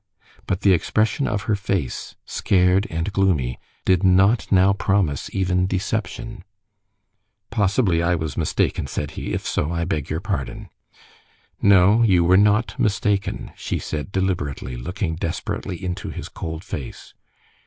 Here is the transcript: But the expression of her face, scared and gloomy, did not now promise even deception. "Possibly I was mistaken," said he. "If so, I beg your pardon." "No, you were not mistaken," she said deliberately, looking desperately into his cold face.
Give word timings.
But 0.47 0.61
the 0.61 0.73
expression 0.73 1.27
of 1.27 1.43
her 1.43 1.55
face, 1.55 2.15
scared 2.25 2.87
and 2.89 3.13
gloomy, 3.13 3.59
did 3.85 4.01
not 4.03 4.51
now 4.51 4.73
promise 4.73 5.29
even 5.31 5.67
deception. 5.67 6.43
"Possibly 7.51 8.01
I 8.01 8.15
was 8.15 8.35
mistaken," 8.35 8.87
said 8.87 9.11
he. 9.11 9.31
"If 9.31 9.45
so, 9.45 9.71
I 9.71 9.85
beg 9.85 10.09
your 10.09 10.19
pardon." 10.19 10.69
"No, 11.61 12.01
you 12.01 12.23
were 12.23 12.35
not 12.35 12.79
mistaken," 12.79 13.51
she 13.55 13.77
said 13.77 14.11
deliberately, 14.11 14.75
looking 14.75 15.17
desperately 15.17 15.85
into 15.85 16.09
his 16.09 16.29
cold 16.29 16.63
face. 16.63 17.13